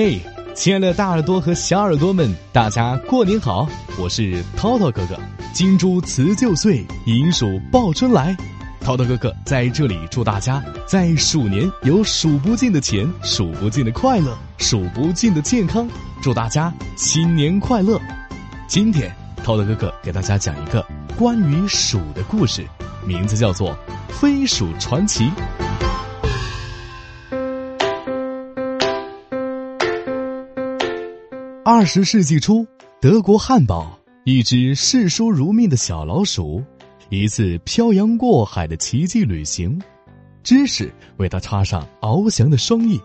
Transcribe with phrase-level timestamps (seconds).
[0.00, 0.20] 嘿，
[0.54, 3.68] 亲爱的大耳朵和小耳朵们，大家过年好！
[3.98, 5.18] 我是涛涛哥哥。
[5.52, 8.36] 金猪辞旧岁，银鼠报春来。
[8.80, 15.88] 涛涛哥哥在这里祝大家在鼠年有数不尽的钱、数不尽的快乐、数不尽的健康。
[16.22, 18.00] 祝大家新年快乐！
[18.68, 19.12] 今天
[19.42, 20.80] 涛涛哥哥给大家讲一个
[21.16, 22.64] 关于鼠的故事，
[23.04, 23.76] 名字叫做
[24.12, 25.24] 《飞鼠传奇》。
[31.70, 32.66] 二十世纪初，
[32.98, 36.64] 德国汉堡一只视书如命的小老鼠，
[37.10, 39.78] 一次漂洋过海的奇迹旅行，
[40.42, 42.98] 知识为他插上翱翔的双翼，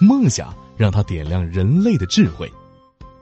[0.00, 2.48] 梦想让他点亮人类的智慧，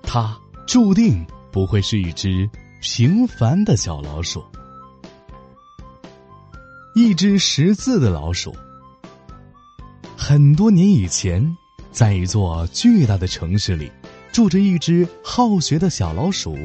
[0.03, 2.47] 他注定不会是一只
[2.83, 4.45] 平凡的小老鼠。
[6.95, 8.55] 一只识字的老鼠。
[10.19, 11.43] 很多年以前，
[11.91, 13.91] 在一座巨大的城市里。
[14.33, 16.57] 住着一只好学的小老鼠，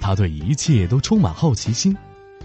[0.00, 1.96] 它对一切都充满好奇心，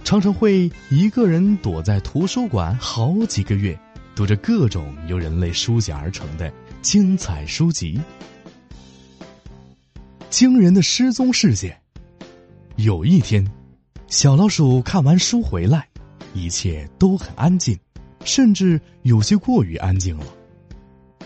[0.04, 3.80] 常常会一个人躲在图书馆好几个月，
[4.16, 8.02] 读着各种由人类书写而成的精彩书籍。
[10.32, 11.80] 惊人的失踪事件。
[12.76, 13.48] 有一天，
[14.08, 15.88] 小老鼠看完书回来，
[16.34, 17.78] 一切都很安静，
[18.26, 20.26] 甚至有些过于安静了。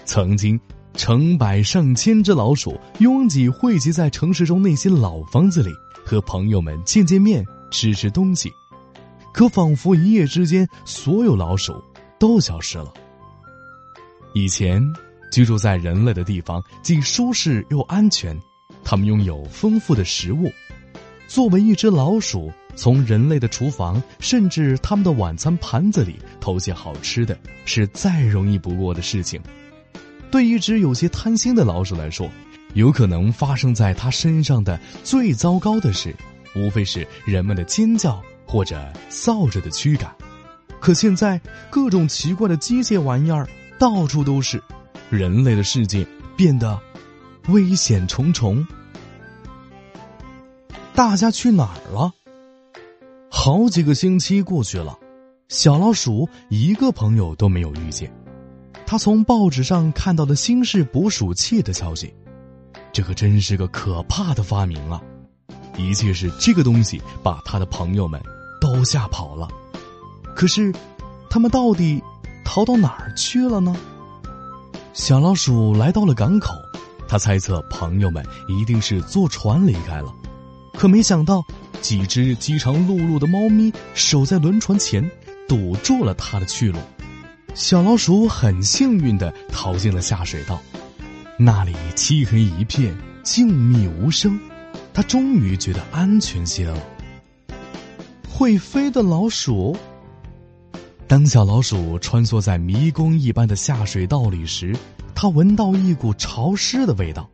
[0.03, 0.59] 曾经。
[0.95, 5.72] 成百上千只老鼠拥挤汇集在城市中那些老房子里，
[6.05, 8.52] 和朋友们见见面、吃吃东西。
[9.33, 11.73] 可仿佛一夜之间，所有老鼠
[12.19, 12.94] 都消失了。
[14.36, 14.81] 以前
[15.31, 18.39] 居住在人类的地方既舒适又安全，
[18.83, 20.52] 它们拥有丰富的食物。
[21.27, 29.41] 作为一只老鼠，从人类的厨房甚至他们的晚餐盘子里偷些好吃的，是再容易不过的事情。
[30.34, 32.28] 对一只有些贪心的老鼠来说，
[32.73, 36.11] 有可能发生在它身上的最糟糕的事，
[36.55, 40.11] 无非是人们的尖叫或者扫帚的驱赶。
[40.80, 41.39] 可现在，
[41.70, 44.60] 各种奇怪的机械玩意儿到处都是，
[45.11, 46.04] 人类的世界
[46.36, 46.82] 变得
[47.49, 48.66] 危险重重。
[50.95, 52.11] 大家去哪儿了？
[53.30, 54.98] 好几个星期过去了，
[55.48, 58.11] 小老鼠一个朋友都没有遇见。
[58.93, 62.14] 他从报纸上看到的新式捕鼠器的消息，
[62.92, 65.02] 这可真是个可怕的发明啊！
[65.76, 68.21] 一切是这个东西把他的朋友们
[68.61, 69.48] 都吓跑了。
[70.36, 70.71] 可是，
[71.27, 72.04] 他们到底
[72.45, 73.76] 逃到哪儿去了呢？
[74.93, 76.54] 小老鼠来到了港口，
[77.08, 80.14] 他猜测朋友们一定是坐船离开了，
[80.75, 81.43] 可没想到
[81.81, 85.10] 几只饥肠辘辘的猫咪守在轮船前，
[85.49, 86.77] 堵住了他的去路。
[87.55, 90.59] 小老鼠很幸运的逃进了下水道，
[91.37, 94.39] 那里漆黑一片，静谧无声，
[94.91, 96.75] 它终于觉得安全些了。
[98.27, 99.77] 会飞的老鼠。
[101.08, 104.75] 当小老鼠穿梭在迷宫一般的下水道里时，
[105.13, 107.30] 它闻到一股潮湿的味道，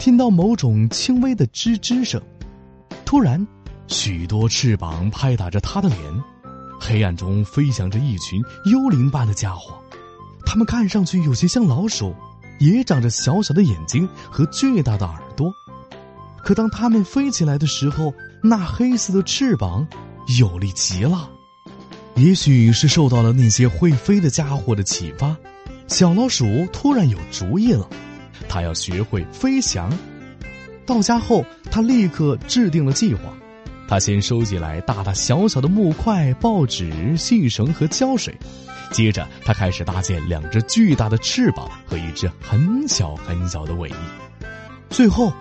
[0.00, 2.20] 听到某种轻微的吱吱声。
[3.04, 3.46] 突然，
[3.86, 5.98] 许多翅膀拍打着它的脸。
[6.80, 9.78] 黑暗中飞翔着一群幽灵般的家伙，
[10.46, 12.14] 它们看上去有些像老鼠，
[12.58, 15.52] 也长着小小的眼睛和巨大的耳朵。
[16.42, 19.86] 可当它们飞起来的时候，那黑色的翅膀
[20.40, 21.28] 有力极了。
[22.16, 25.36] 也许是受到了那些会飞的家伙的启发，
[25.86, 27.88] 小老鼠突然有主意了，
[28.48, 29.92] 它要学会飞翔。
[30.86, 33.20] 到家后，它立刻制定了计划。
[33.90, 38.32] 他先收集来大大小小的木块、报纸、细绳和胶水，
[38.92, 43.94] 接着他开始搭建两只巨大的翅膀和一只很小很小的尾翼。
[44.90, 45.32] 最后，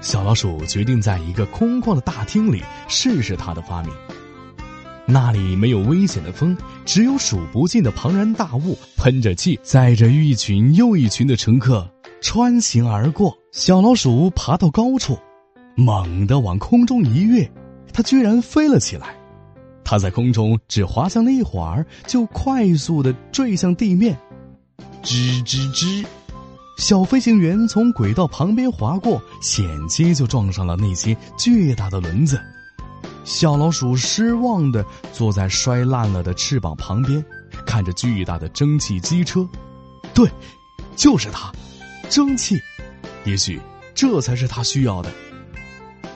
[0.00, 3.92] 小老鼠决定在一个空旷的大厅里试试他的发明。
[5.04, 11.86] 那里没有危险的风，只有数不尽的庞然大物喷着气，载着一群又一群的乘客
[12.22, 13.36] 穿行而过。
[13.52, 15.18] 小老鼠爬到高处，
[15.76, 17.46] 猛地往空中一跃。
[17.92, 19.14] 它居然飞了起来，
[19.84, 24.18] 它在空中只滑翔了一会儿，就快速的坠向地面。
[25.02, 26.04] 吱吱吱，
[26.76, 32.40] 小飞行员从轨道旁边划过，险些就撞上了那些巨大的轮子。
[33.24, 37.24] 小老鼠失望的坐在摔烂了的翅膀旁边，
[37.66, 39.46] 看着巨大的蒸汽机车。
[40.14, 40.28] 对，
[40.96, 41.52] 就是它，
[42.08, 42.58] 蒸汽，
[43.24, 43.60] 也许
[43.94, 45.10] 这才是它需要的。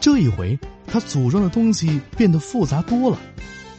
[0.00, 0.58] 这一回。
[0.92, 3.18] 他组装的东西变得复杂多了，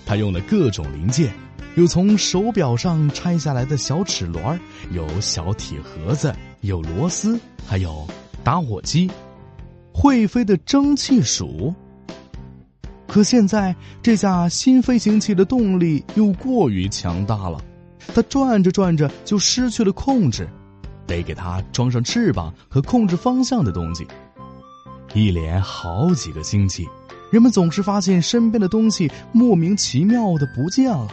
[0.04, 1.32] 他用了各种零件，
[1.76, 8.08] 有从手表上拆下来的小齿轮有小铁盒子，有螺丝，还有
[8.44, 9.12] 打火机、
[9.94, 11.72] 会飞的蒸汽鼠。
[13.08, 17.64] 可现在这架新飞行器的动力又过于强大了，
[18.16, 20.50] 它转着转着就失去了控制，
[21.06, 24.08] 得给它装上翅膀和控制方向的东西。
[25.14, 26.88] 一连好几个星期，
[27.34, 31.08] 人们总是发现身边的东西莫名其妙的不见了。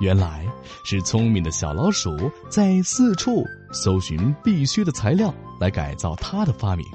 [0.00, 0.46] 原来
[0.84, 6.86] 是聪明的小老鼠在四处搜寻必须的材料来改造它的发明。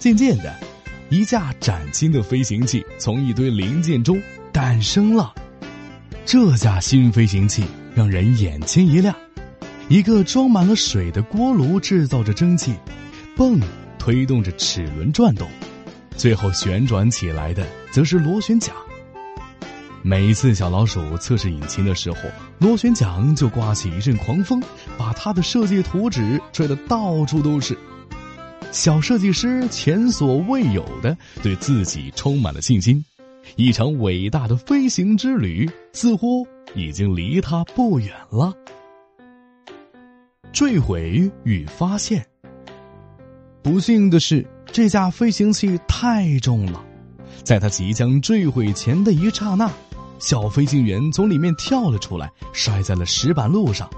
[0.00, 0.52] 渐渐的，
[1.10, 5.32] 一架崭新的飞行器从一堆零件中诞生了。
[6.24, 7.62] 这架新飞行器
[7.94, 9.14] 让人眼前一亮，
[9.88, 12.74] 一个装满了水的锅炉制造着蒸汽，
[13.36, 13.60] 泵。
[13.98, 15.48] 推动着齿轮转动，
[16.16, 18.74] 最后旋转起来的则是螺旋桨。
[20.02, 22.18] 每一次小老鼠测试引擎的时候，
[22.58, 24.62] 螺旋桨就刮起一阵狂风，
[24.96, 27.76] 把它的设计图纸吹得到处都是。
[28.72, 33.04] 小设计师前所未有的对自己充满了信心，
[33.56, 38.52] 一场伟大的飞行之旅似乎已经离他不远了。
[40.52, 42.24] 坠毁与发现。
[43.62, 46.84] 不幸的是，这架飞行器太重了，
[47.42, 49.72] 在它即将坠毁前的一刹那，
[50.18, 53.88] 小飞行员从里面跳了出来，摔在了石板路上。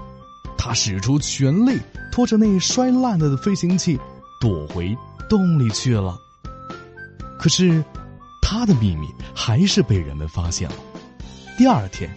[0.57, 1.77] 他使出全力
[2.13, 3.99] 拖着那摔烂了的飞行器
[4.39, 4.97] 躲回
[5.29, 6.17] 洞里去了。
[7.37, 7.83] 可是，
[8.41, 9.05] 他的秘密
[9.35, 10.75] 还是被人们发现了。
[11.57, 12.09] 第二天，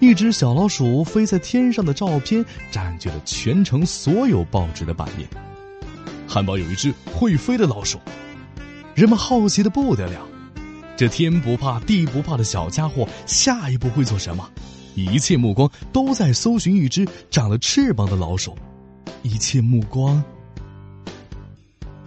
[0.00, 5.28] 一只小老鼠飞在天上的照片占据了全城所有报纸的版面。
[6.26, 7.98] 汉堡有一只会飞的老鼠，
[8.94, 10.26] 人们好奇的不得了。
[10.96, 14.48] 这天不怕地不怕的小家伙，下一步会做什么？
[14.94, 18.56] 一切目光都在搜寻一只长了翅膀的老鼠。
[19.22, 20.22] 一切目光，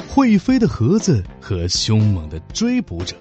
[0.07, 3.15] 会飞的盒子和凶猛的追捕者。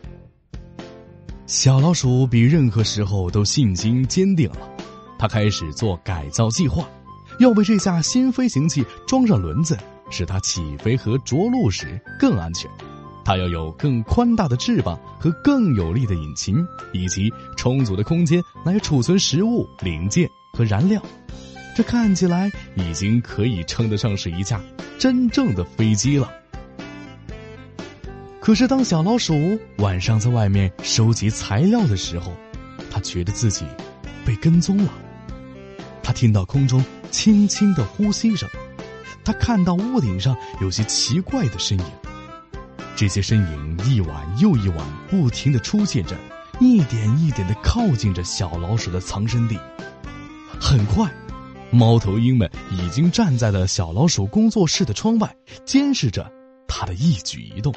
[1.47, 4.71] 小老鼠比任何时候都信心坚定了，
[5.19, 6.89] 他开始做改造计划，
[7.41, 9.77] 要为这架新飞行器装上轮子。
[10.11, 12.71] 使它起飞和着陆时更安全，
[13.25, 16.57] 它要有更宽大的翅膀和更有力的引擎，
[16.93, 21.03] 以及充足的空间来储存食物、零件和燃料。
[21.77, 24.61] 这看起来已经可以称得上是一架
[24.99, 26.29] 真正的飞机了。
[28.41, 29.35] 可是，当小老鼠
[29.77, 32.33] 晚上在外面收集材料的时候，
[32.91, 33.65] 它觉得自己
[34.25, 34.93] 被跟踪了。
[36.03, 38.49] 它听到空中轻轻的呼吸声。
[39.29, 41.85] 他看到屋顶上有些奇怪的身影，
[42.97, 44.79] 这些身影一晚又一晚
[45.11, 46.17] 不停的出现着，
[46.61, 49.61] 一点一点的靠近着小老鼠的藏身地。
[50.59, 51.07] 很快，
[51.71, 56.33] 猫头鹰们已经站在了小老鼠工作室的窗外，监视着
[56.67, 57.71] 它的一举一动。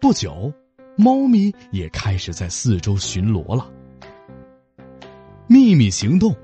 [0.00, 0.50] 不久，
[0.96, 3.70] 猫咪也开始在四周巡逻了。
[5.46, 6.34] 秘密行动。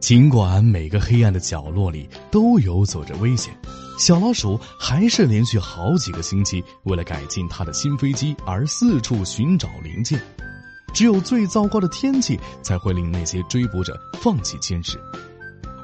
[0.00, 3.52] 尽管每个黑暗的角落里都游走着危险，
[3.98, 10.20] 小老鼠还是连续好几个星期为了改进它的新飞机而四处寻找零件。
[10.94, 14.98] 只有最糟糕的天气才会令那些追捕者放弃监视。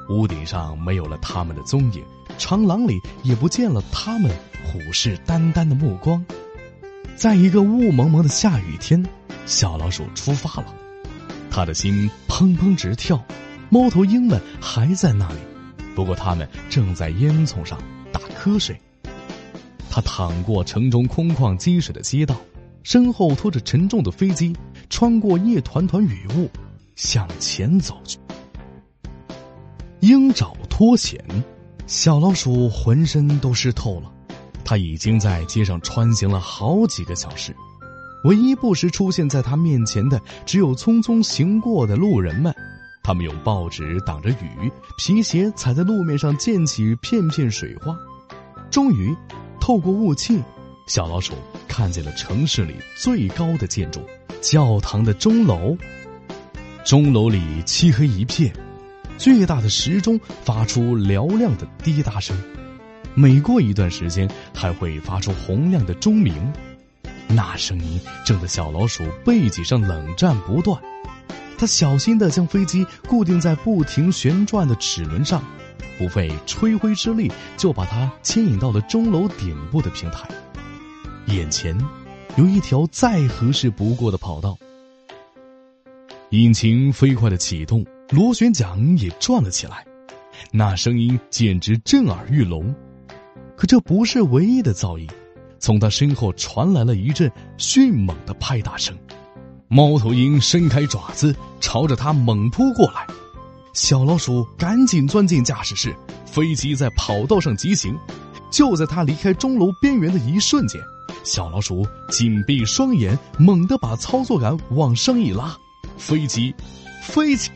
[0.09, 2.03] 屋顶上没有了他们的踪影，
[2.39, 4.31] 长廊里也不见了他们
[4.65, 6.25] 虎视眈眈的目光。
[7.17, 9.05] 在一个雾蒙蒙的下雨天，
[9.45, 10.75] 小老鼠出发了，
[11.51, 13.23] 他的心砰砰直跳。
[13.71, 15.39] 猫头鹰们还在那里，
[15.95, 17.79] 不过它们正在烟囱上
[18.13, 18.81] 打瞌睡。
[19.91, 22.37] 他淌过城中空旷积水的街道，
[22.83, 24.53] 身后拖着沉重的飞机，
[24.91, 26.51] 穿过一团团雨雾，
[26.97, 28.19] 向前走去。
[30.01, 31.25] 鹰爪脱险，
[31.87, 34.13] 小老鼠浑身都湿透了。
[34.65, 37.55] 他已经在街上穿行了好几个小时，
[38.25, 42.55] 唯一不时出现在他面前的，只有匆匆行过的路人们。
[43.05, 47.95] 他们用报纸挡着雨，皮鞋踩在路面上溅起片片水花。
[48.71, 49.15] 终于，
[49.61, 50.43] 透过雾气，
[50.89, 51.35] 小老鼠
[51.69, 54.01] 看见了城市里最高的建筑——
[54.41, 55.77] 教堂的钟楼。
[56.83, 58.51] 钟楼里漆黑一片，
[59.19, 62.35] 巨大的时钟发出嘹亮的滴答声，
[63.13, 66.51] 每过一段时间还会发出洪亮的钟鸣。
[67.29, 70.81] 那声音震得小老鼠背脊上冷战不断。
[71.57, 75.43] 他小心的将飞机固定在不停旋转的齿轮上，
[75.99, 80.29] 不费吹灰之力就把它牵引到了钟楼顶部的平台。
[81.27, 81.77] 眼前
[82.37, 84.57] 有一条再合适不过的跑道。
[86.31, 89.87] 引擎飞快的启动，螺旋桨也转了起来，
[90.51, 92.75] 那声音简直震耳欲聋。
[93.57, 95.09] 可这不是唯一的噪音，
[95.61, 98.99] 从他身后传来了一阵迅猛的拍打声。
[99.75, 103.05] 猫头鹰伸开爪子，朝着他猛扑过来。
[103.73, 105.93] 小老鼠赶紧钻进驾驶室，
[106.25, 107.93] 飞机在跑道上疾行。
[108.53, 110.81] 就在它离开钟楼边缘的一瞬间，
[111.25, 115.59] 小老鼠紧闭双眼，猛地把操作杆往上一拉，
[115.99, 116.55] 飞机
[117.03, 117.51] 飞起。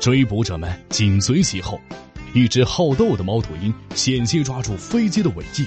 [0.00, 1.78] 追捕者们紧随其后。
[2.32, 5.66] 一只好斗的猫头鹰险些抓住飞机的尾翼，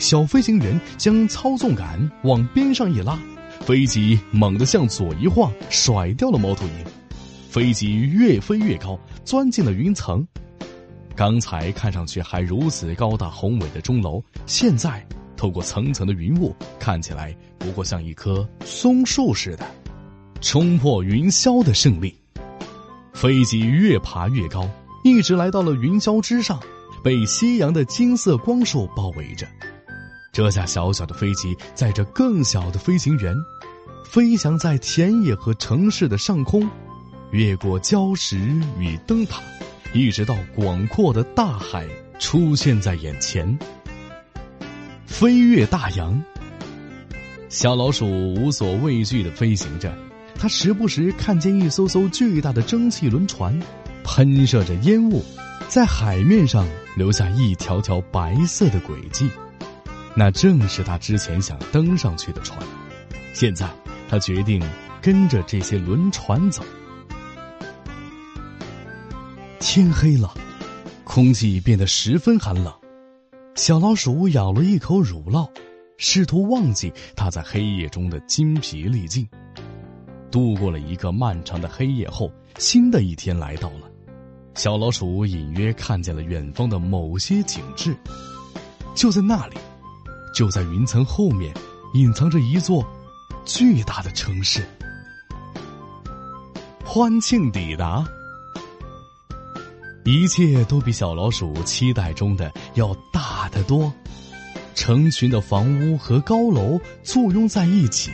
[0.00, 3.16] 小飞行员将操纵杆往边上一拉，
[3.66, 6.84] 飞机猛地向左一晃，甩掉了猫头鹰。
[7.50, 10.24] 飞机越飞越高，钻进了云层。
[11.16, 15.04] 刚才看上去还如此高大宏伟的钟楼，现在
[15.36, 19.66] 透过层层的云雾，看起来不过像一棵松树似的。
[20.40, 22.14] 冲破云霄的胜利，
[23.14, 24.70] 飞机越爬越高。
[25.02, 26.60] 一直来到了云霄之上，
[27.02, 29.44] 被夕阳的金色光束包围着。
[30.36, 33.34] 这架小小的飞机载着更小的飞行员，
[34.04, 36.68] 飞翔在田野和城市的上空，
[37.30, 38.36] 越过礁石
[38.78, 39.40] 与灯塔，
[39.94, 41.86] 一直到广阔的大海
[42.18, 43.58] 出现在眼前。
[45.06, 46.22] 飞越大洋，
[47.48, 49.90] 小老鼠无所畏惧的飞行着，
[50.34, 53.58] 它时不时看见一艘艘巨大的蒸汽轮船。
[54.04, 55.24] 喷射着烟雾，
[55.66, 59.30] 在海面上留下一条条白色的轨迹，
[60.16, 62.58] 那正是他之前想登上去的船。
[63.34, 63.68] 现在，
[64.08, 64.62] 他决定
[65.02, 66.64] 跟着这些轮船走。
[69.60, 70.32] 天黑了，
[71.04, 72.72] 空气变得十分寒冷。
[73.54, 75.50] 小老鼠咬了一口乳酪，
[75.98, 79.28] 试图忘记它在黑夜中的精疲力尽。
[80.30, 83.90] 度过了一个漫长的黑夜后，新的一天来到了。
[84.54, 87.94] 小老鼠隐约看见了远方的某些景致，
[88.94, 89.56] 就在那里，
[90.36, 91.50] 就在云层后面，
[91.94, 92.86] 隐藏着一座
[93.46, 94.62] 巨大的城市。
[96.84, 98.06] 欢庆抵达，
[100.04, 103.90] 一切都比小老鼠期待中的要大得多。
[104.74, 108.10] 成群的房屋和高楼簇拥在一起，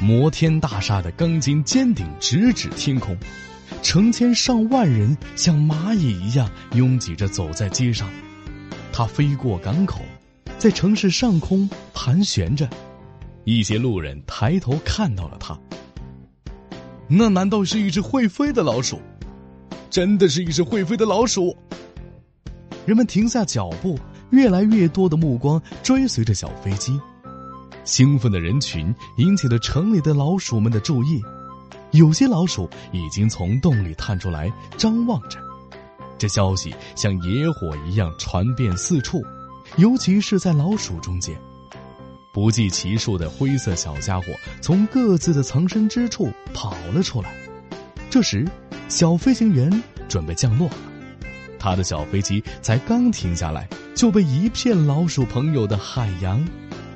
[0.00, 3.14] 摩天大厦的钢筋尖顶直指天空。
[3.82, 8.08] 成千上万人像蚂蚁一样拥挤着走在街上，
[8.90, 10.00] 它飞过港口，
[10.62, 12.70] 在城市上空盘旋着。
[13.42, 15.58] 一些路人抬头看到了它，
[17.08, 19.00] 那难道是一只会飞的老鼠？
[19.90, 21.52] 真的是一只会飞的老鼠！
[22.86, 23.98] 人们停下脚步，
[24.30, 26.96] 越来越多的目光追随着小飞机，
[27.82, 31.20] 兴奋的人群引起了城里的老鼠们的注意。
[31.90, 35.40] 有些老鼠已经从洞里探出来，张望着。
[36.16, 39.20] 这消息像野火一样传遍四处，
[39.76, 41.36] 尤其是在老鼠中间。
[42.32, 44.26] 不计其数的灰色小家伙
[44.62, 47.34] 从各自的藏身之处跑了出来。
[48.08, 48.48] 这时，
[48.88, 50.68] 小飞行员准备降落。
[51.58, 56.42] 他的小飞机才刚停下来，就被一片老鼠朋友的海洋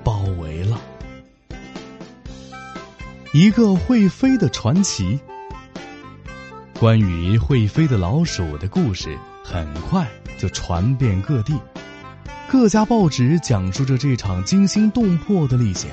[0.03, 0.81] 包围了。
[3.33, 5.21] 一个会飞的传奇。
[6.81, 11.55] 关于会飞的老鼠的故事，很快就传遍各地。
[12.49, 15.91] 各家报纸讲述着这场惊心动魄的历险，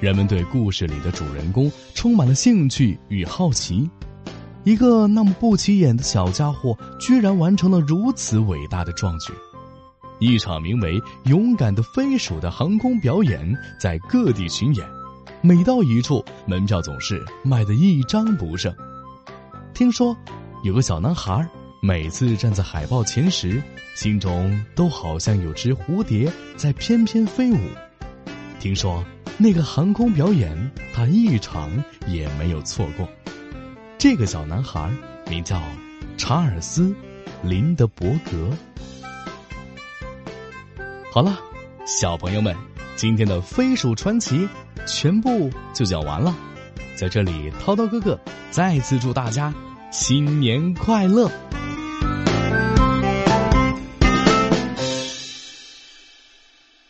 [0.00, 3.88] 人们对故事里的主人公充满了兴趣与好奇。
[4.62, 9.34] 一个那么不起眼的小家伙，居然完成了如此伟大的壮举。
[10.20, 14.86] 一场名为“勇敢的飞鼠”的航空表演在各地巡演。
[15.42, 18.74] 每到一处，门票总是卖得一张不剩。
[19.74, 20.16] 听说
[20.62, 21.46] 有个小男孩，
[21.86, 23.62] 每次站在海报前时，
[23.94, 27.58] 心中都好像有只蝴蝶在翩翩飞舞。
[28.58, 29.04] 听说
[29.36, 31.70] 那个航空表演，他一场
[32.06, 33.06] 也没有错过。
[33.98, 34.90] 这个小男孩
[35.28, 35.60] 名叫
[36.16, 36.84] 查尔斯·
[37.42, 38.48] 林德伯格。
[41.12, 41.38] 好了，
[41.84, 42.56] 小朋友们，
[42.96, 44.48] 今天的飞鼠传奇。
[44.86, 46.34] 全部就讲完了，
[46.96, 48.18] 在这里，涛涛哥哥
[48.50, 49.52] 再次祝大家
[49.90, 51.30] 新年快乐。